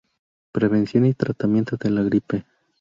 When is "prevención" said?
0.51-1.05